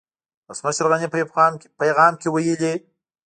[0.47, 1.27] ولسمشر غني په يو
[1.81, 2.73] پيغام کې ويلي